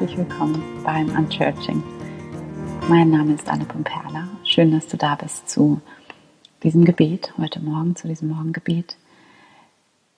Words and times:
herzlich 0.00 0.16
willkommen 0.16 0.62
beim 0.82 1.10
Unchurching. 1.14 1.82
Mein 2.88 3.10
Name 3.10 3.34
ist 3.34 3.46
Anne 3.50 3.66
Pomperla. 3.66 4.28
Schön, 4.44 4.70
dass 4.70 4.86
du 4.86 4.96
da 4.96 5.14
bist 5.14 5.50
zu 5.50 5.82
diesem 6.62 6.86
Gebet, 6.86 7.34
heute 7.36 7.60
Morgen, 7.60 7.94
zu 7.96 8.08
diesem 8.08 8.30
Morgengebet. 8.30 8.96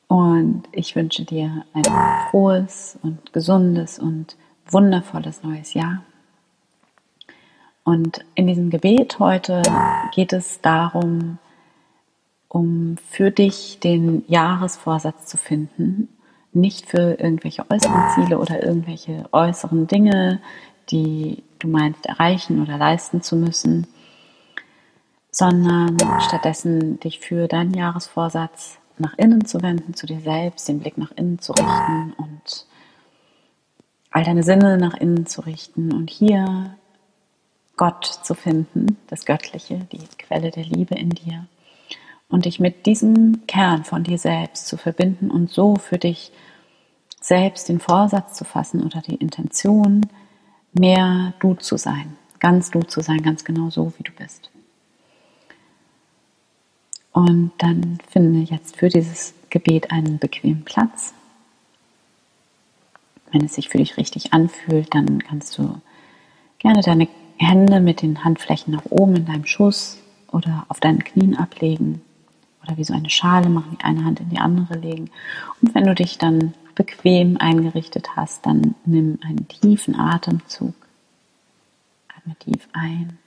Und 0.07 0.63
ich 0.71 0.95
wünsche 0.95 1.25
dir 1.25 1.65
ein 1.73 1.83
frohes 2.31 2.97
und 3.03 3.33
gesundes 3.33 3.99
und 3.99 4.37
wundervolles 4.71 5.43
neues 5.43 5.75
Jahr. 5.75 6.05
Und 7.83 8.25
in 8.37 8.47
diesem 8.47 8.71
Gebet 8.71 9.19
heute 9.19 9.63
geht 10.15 10.33
es 10.33 10.61
darum, 10.61 11.39
um 12.47 12.99
für 13.11 13.33
dich 13.33 13.81
den 13.81 14.23
Jahresvorsatz 14.29 15.27
zu 15.27 15.37
finden, 15.37 16.09
nicht 16.53 16.89
für 16.89 17.19
irgendwelche 17.19 17.69
äußeren 17.71 18.11
Ziele 18.15 18.39
oder 18.39 18.63
irgendwelche 18.63 19.25
äußeren 19.33 19.87
Dinge, 19.87 20.41
die 20.91 21.43
du 21.59 21.69
meinst 21.69 22.05
erreichen 22.07 22.63
oder 22.63 22.77
leisten 22.77 23.23
zu 23.23 23.37
müssen, 23.37 23.87
sondern 25.31 25.97
stattdessen 26.21 27.01
dich 27.01 27.21
für 27.21 27.49
deinen 27.49 27.73
Jahresvorsatz 27.73 28.79
nach 28.99 29.17
innen 29.17 29.47
zu 29.47 29.63
wenden, 29.63 29.95
zu 29.95 30.07
dir 30.07 30.21
selbst, 30.21 30.69
den 30.69 30.81
Blick 30.81 30.99
nach 30.99 31.13
innen 31.13 31.39
zu 31.39 31.53
richten 31.53 32.13
und 32.19 32.67
all 34.11 34.25
deine 34.25 34.43
Sinne 34.43 34.77
nach 34.77 34.95
innen 34.95 35.27
zu 35.27 35.41
richten 35.41 35.93
und 35.93 36.11
hier 36.11 36.77
Gott 37.77 38.05
zu 38.05 38.35
finden, 38.35 38.99
das 39.09 39.25
Göttliche, 39.25 39.89
die 39.91 40.07
Quelle 40.19 40.51
der 40.51 40.65
Liebe 40.65 40.95
in 40.95 41.11
dir 41.11 41.47
und 42.33 42.47
dich 42.47 42.59
mit 42.59 42.87
diesem 42.87 43.47
Kern 43.47 43.85
von 43.85 44.05
dir 44.05 44.17
selbst 44.17 44.67
zu 44.67 44.79
verbinden 44.79 45.31
und 45.31 45.51
so 45.51 45.77
für 45.77 45.99
dich 45.99 46.33
selbst 47.21 47.69
den 47.69 47.79
Vorsatz 47.79 48.33
zu 48.39 48.45
fassen 48.45 48.83
oder 48.83 49.03
die 49.03 49.15
Intention, 49.15 50.07
mehr 50.73 51.35
du 51.41 51.55
zu 51.55 51.77
sein, 51.77 52.17
ganz 52.41 52.71
du 52.71 52.81
zu 52.81 53.03
sein, 53.03 53.23
ganz 53.23 53.45
genau 53.45 53.69
so, 53.69 53.93
wie 53.99 54.03
du 54.03 54.13
bist. 54.13 54.51
Und 57.13 57.53
dann 57.59 57.99
finde 58.09 58.41
jetzt 58.41 58.77
für 58.77 58.89
dieses 58.89 59.35
Gebet 59.51 59.93
einen 59.93 60.19
bequemen 60.19 60.65
Platz. 60.65 61.13
Wenn 63.31 63.45
es 63.45 63.55
sich 63.55 63.69
für 63.69 63.79
dich 63.79 63.99
richtig 63.99 64.33
anfühlt, 64.33 64.95
dann 64.95 65.23
kannst 65.23 65.59
du 65.59 65.83
gerne 66.59 66.81
deine 66.81 67.09
Hände 67.37 67.81
mit 67.81 68.01
den 68.01 68.25
Handflächen 68.25 68.73
nach 68.73 68.87
oben 68.87 69.17
in 69.17 69.27
deinem 69.27 69.45
Schoß 69.45 69.99
oder 70.29 70.65
auf 70.69 70.81
deinen 70.81 71.05
Knien 71.05 71.37
ablegen 71.37 72.01
oder 72.63 72.77
wie 72.77 72.85
so 72.85 72.95
eine 72.95 73.11
Schale 73.11 73.49
machen, 73.49 73.77
die 73.79 73.85
eine 73.85 74.05
Hand 74.05 74.21
in 74.21 74.31
die 74.31 74.39
andere 74.39 74.75
legen. 74.79 75.11
Und 75.61 75.75
wenn 75.75 75.85
du 75.85 75.95
dich 75.95 76.19
dann 76.19 76.55
bequem 76.75 77.37
eingerichtet 77.37 78.17
hast, 78.17 78.47
dann 78.47 78.75
nimm 78.85 79.19
einen 79.23 79.49
tiefen 79.49 79.95
Atemzug. 79.95 80.75
Atme 82.17 82.37
tief 82.37 82.69
ein. 82.73 83.19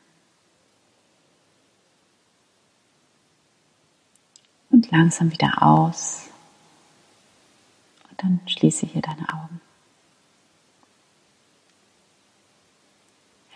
Und 4.70 4.92
langsam 4.92 5.32
wieder 5.32 5.62
aus. 5.62 6.30
Und 8.10 8.24
dann 8.24 8.40
schließe 8.46 8.86
hier 8.86 9.02
deine 9.02 9.28
Augen. 9.30 9.62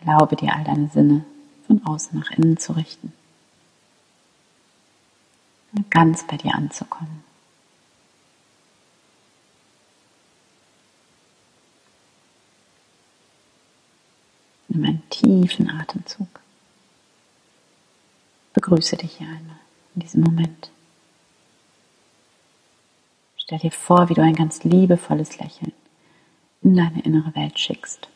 Erlaube 0.01 0.35
dir 0.35 0.53
all 0.53 0.63
deine 0.63 0.87
Sinne 0.89 1.25
von 1.67 1.85
außen 1.85 2.17
nach 2.17 2.31
innen 2.31 2.57
zu 2.57 2.73
richten 2.73 3.13
ganz 5.89 6.25
bei 6.25 6.37
dir 6.37 6.53
anzukommen. 6.53 7.23
Nimm 14.67 14.83
einen 14.85 15.09
tiefen 15.09 15.69
Atemzug. 15.69 16.27
Begrüße 18.53 18.97
dich 18.97 19.17
hier 19.17 19.27
einmal 19.27 19.59
in 19.95 20.01
diesem 20.01 20.21
Moment. 20.21 20.71
Stell 23.37 23.59
dir 23.59 23.71
vor, 23.71 24.09
wie 24.09 24.13
du 24.13 24.21
ein 24.21 24.35
ganz 24.35 24.63
liebevolles 24.63 25.39
Lächeln 25.39 25.73
in 26.61 26.75
deine 26.75 27.01
innere 27.01 27.33
Welt 27.35 27.57
schickst. 27.57 28.09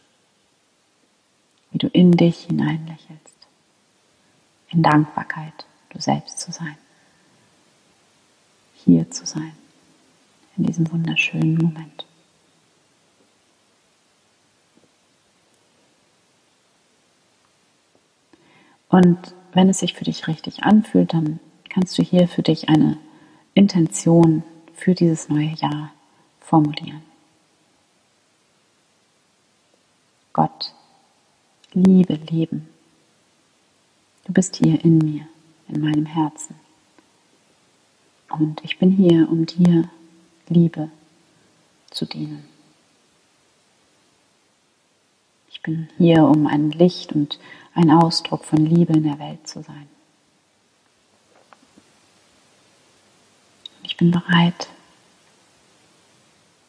Wie 1.72 1.80
du 1.80 1.88
in 1.88 2.12
dich 2.12 2.46
hinein 2.46 2.86
lächelst. 2.86 3.34
In 4.70 4.84
Dankbarkeit, 4.84 5.66
du 5.90 6.00
selbst 6.00 6.40
zu 6.40 6.52
sein 6.52 6.78
hier 8.84 9.10
zu 9.12 9.26
sein, 9.26 9.54
in 10.58 10.66
diesem 10.66 10.92
wunderschönen 10.92 11.56
Moment. 11.56 12.06
Und 18.90 19.34
wenn 19.54 19.70
es 19.70 19.80
sich 19.80 19.94
für 19.94 20.04
dich 20.04 20.28
richtig 20.28 20.64
anfühlt, 20.64 21.14
dann 21.14 21.40
kannst 21.70 21.98
du 21.98 22.04
hier 22.04 22.28
für 22.28 22.44
dich 22.44 22.70
eine 22.70 23.00
Intention 23.56 24.44
für 24.76 24.94
dieses 24.94 25.30
neue 25.30 25.54
Jahr 25.56 25.92
formulieren. 26.40 27.02
Gott, 30.32 30.74
Liebe, 31.72 32.16
Leben, 32.16 32.68
du 34.26 34.34
bist 34.34 34.58
hier 34.58 34.84
in 34.84 35.00
mir, 35.00 35.28
in 35.70 35.82
meinem 35.82 36.06
Herzen. 36.06 36.56
Und 38.34 38.64
ich 38.64 38.80
bin 38.80 38.90
hier, 38.90 39.30
um 39.30 39.46
dir 39.46 39.88
Liebe 40.50 40.90
zu 41.92 42.06
dienen. 42.06 42.44
Ich 45.52 45.62
bin 45.62 45.88
hier, 46.00 46.24
um 46.24 46.48
ein 46.48 46.72
Licht 46.72 47.14
und 47.14 47.38
ein 47.76 47.92
Ausdruck 47.92 48.44
von 48.44 48.66
Liebe 48.66 48.94
in 48.94 49.04
der 49.04 49.20
Welt 49.20 49.48
zu 49.48 49.62
sein. 49.62 49.88
Ich 53.84 53.98
bin 53.98 54.10
bereit, 54.10 54.68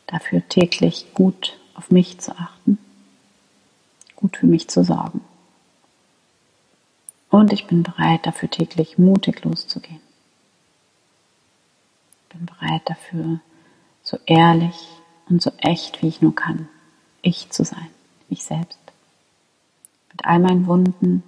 dafür 0.07 0.47
täglich 0.47 1.15
gut 1.15 1.59
auf 1.73 1.91
mich 1.91 2.21
zu 2.21 2.37
achten, 2.37 2.77
gut 4.17 4.37
für 4.37 4.47
mich 4.47 4.69
zu 4.69 4.85
sorgen. 4.85 5.23
Und 7.31 7.55
ich 7.55 7.67
bin 7.67 7.83
bereit, 7.83 8.27
dafür 8.27 8.51
täglich 8.51 8.99
mutig 8.99 9.43
loszugehen 9.45 10.04
bin 12.35 12.47
bereit 12.47 12.83
dafür, 12.85 13.41
so 14.03 14.19
ehrlich 14.27 14.89
und 15.29 15.41
so 15.41 15.51
echt 15.59 16.03
wie 16.03 16.09
ich 16.09 16.21
nur 16.21 16.35
kann, 16.35 16.69
ich 17.23 17.51
zu 17.51 17.65
sein, 17.65 17.89
ich 18.29 18.45
selbst. 18.45 18.79
Mit 20.13 20.25
all 20.27 20.39
meinen 20.39 20.67
Wunden, 20.67 21.23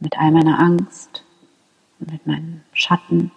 mit 0.00 0.16
all 0.18 0.30
meiner 0.30 0.58
Angst 0.58 1.22
mit 2.00 2.26
meinen 2.26 2.62
Schatten, 2.74 3.30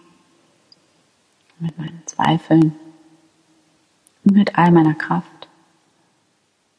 mit 1.59 1.77
meinen 1.77 2.01
Zweifeln 2.05 2.75
mit 4.33 4.57
all 4.57 4.71
meiner 4.71 4.93
Kraft, 4.93 5.47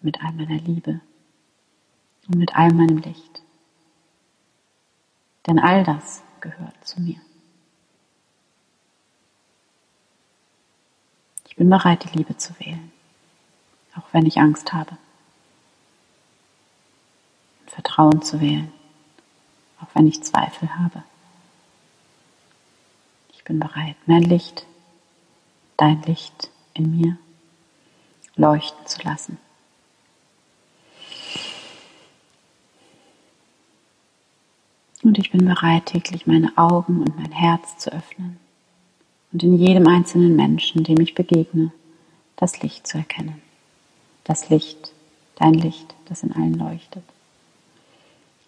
mit 0.00 0.22
all 0.22 0.32
meiner 0.32 0.60
Liebe 0.60 1.00
und 2.26 2.36
mit 2.36 2.54
all 2.56 2.72
meinem 2.72 2.98
Licht. 2.98 3.42
Denn 5.46 5.58
all 5.58 5.82
das 5.82 6.22
gehört 6.40 6.86
zu 6.86 7.00
mir. 7.00 7.20
Bin 11.58 11.68
bereit, 11.68 12.04
die 12.04 12.16
Liebe 12.16 12.36
zu 12.36 12.58
wählen, 12.60 12.92
auch 13.96 14.06
wenn 14.12 14.24
ich 14.24 14.38
Angst 14.38 14.72
habe. 14.72 14.96
Und 17.60 17.70
Vertrauen 17.72 18.22
zu 18.22 18.40
wählen, 18.40 18.72
auch 19.82 19.88
wenn 19.94 20.06
ich 20.06 20.22
Zweifel 20.22 20.78
habe. 20.78 21.02
Ich 23.32 23.42
bin 23.44 23.58
bereit, 23.58 23.96
mein 24.06 24.22
Licht, 24.22 24.66
dein 25.76 26.00
Licht 26.02 26.50
in 26.74 26.96
mir 26.96 27.18
leuchten 28.36 28.86
zu 28.86 29.02
lassen. 29.02 29.38
Und 35.02 35.18
ich 35.18 35.32
bin 35.32 35.44
bereit, 35.44 35.86
täglich 35.86 36.26
meine 36.26 36.56
Augen 36.56 37.00
und 37.00 37.16
mein 37.16 37.32
Herz 37.32 37.78
zu 37.78 37.92
öffnen 37.92 38.38
und 39.32 39.42
in 39.42 39.56
jedem 39.56 39.86
einzelnen 39.86 40.36
Menschen, 40.36 40.84
dem 40.84 41.00
ich 41.00 41.14
begegne, 41.14 41.72
das 42.36 42.62
Licht 42.62 42.86
zu 42.86 42.98
erkennen. 42.98 43.42
Das 44.24 44.48
Licht, 44.50 44.92
dein 45.36 45.54
Licht, 45.54 45.94
das 46.06 46.22
in 46.22 46.32
allen 46.32 46.54
leuchtet. 46.54 47.04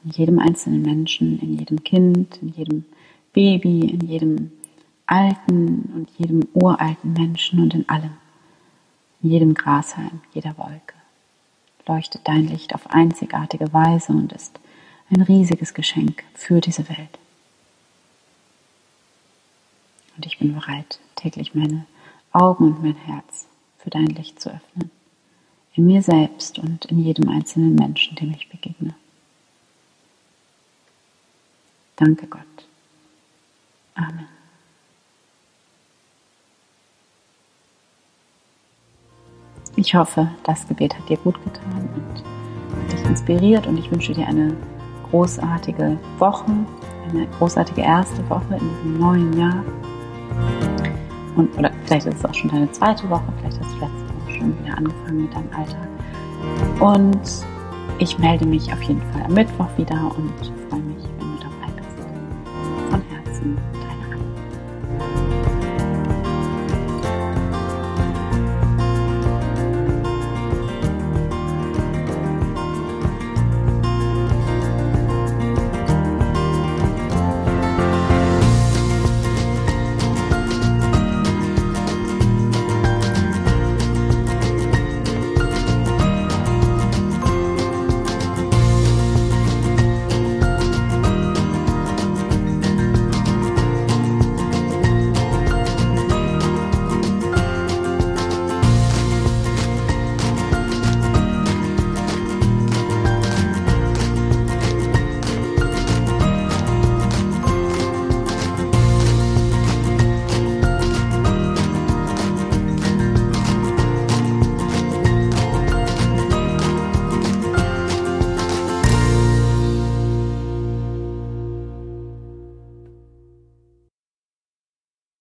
In 0.04 0.10
jedem 0.12 0.38
einzelnen 0.38 0.82
Menschen, 0.82 1.38
in 1.40 1.58
jedem 1.58 1.84
Kind, 1.84 2.38
in 2.40 2.48
jedem 2.48 2.84
Baby, 3.32 3.80
in 3.80 4.06
jedem 4.06 4.52
alten 5.06 5.90
und 5.94 6.08
jedem 6.16 6.46
uralten 6.54 7.12
Menschen 7.12 7.60
und 7.60 7.74
in 7.74 7.88
allem, 7.88 8.12
in 9.22 9.30
jedem 9.30 9.54
Grashalm, 9.54 10.20
jeder 10.32 10.56
Wolke, 10.56 10.94
leuchtet 11.86 12.22
dein 12.24 12.46
Licht 12.46 12.74
auf 12.74 12.90
einzigartige 12.90 13.72
Weise 13.72 14.12
und 14.12 14.32
ist 14.32 14.60
ein 15.10 15.22
riesiges 15.22 15.74
Geschenk 15.74 16.22
für 16.34 16.60
diese 16.60 16.88
Welt. 16.88 17.18
Und 20.20 20.26
ich 20.26 20.38
bin 20.38 20.52
bereit, 20.52 21.00
täglich 21.16 21.54
meine 21.54 21.86
Augen 22.30 22.64
und 22.64 22.82
mein 22.82 22.94
Herz 22.94 23.46
für 23.78 23.88
dein 23.88 24.04
Licht 24.04 24.38
zu 24.38 24.50
öffnen. 24.50 24.90
in 25.74 25.86
mir 25.86 26.02
selbst 26.02 26.58
und 26.58 26.84
in 26.84 27.02
jedem 27.02 27.30
einzelnen 27.30 27.74
Menschen, 27.74 28.14
dem 28.16 28.32
ich 28.32 28.50
begegne. 28.50 28.94
Danke 31.96 32.26
Gott. 32.26 32.42
Amen. 33.94 34.28
Ich 39.76 39.94
hoffe, 39.94 40.28
das 40.44 40.68
Gebet 40.68 40.98
hat 40.98 41.08
dir 41.08 41.16
gut 41.16 41.42
getan 41.44 41.88
und 41.94 42.92
dich 42.92 43.02
inspiriert 43.06 43.66
und 43.66 43.78
ich 43.78 43.90
wünsche 43.90 44.12
dir 44.12 44.26
eine 44.26 44.54
großartige 45.10 45.98
Woche, 46.18 46.52
eine 47.08 47.26
großartige 47.38 47.80
erste 47.80 48.28
Woche 48.28 48.56
in 48.60 48.68
diesem 48.68 48.98
neuen 48.98 49.32
Jahr. 49.38 49.64
Und, 51.36 51.56
oder 51.58 51.70
vielleicht 51.84 52.06
ist 52.06 52.18
es 52.18 52.24
auch 52.24 52.34
schon 52.34 52.50
deine 52.50 52.70
zweite 52.72 53.08
Woche, 53.08 53.24
vielleicht 53.38 53.60
hast 53.60 53.74
du 53.74 53.80
letzte 53.80 54.14
Woche 54.14 54.38
schon 54.38 54.64
wieder 54.64 54.76
angefangen 54.76 55.22
mit 55.22 55.34
deinem 55.34 55.50
Alltag. 55.56 55.88
Und 56.80 57.44
ich 57.98 58.18
melde 58.18 58.46
mich 58.46 58.72
auf 58.72 58.82
jeden 58.82 59.02
Fall 59.12 59.22
am 59.24 59.34
Mittwoch 59.34 59.68
wieder 59.76 60.12
und 60.16 60.32
freue 60.68 60.80
mich, 60.80 61.04
wenn 61.18 61.36
du 61.36 61.42
dabei 61.42 61.72
bist. 61.76 61.98
Von 62.90 63.02
Herzen. 63.10 63.58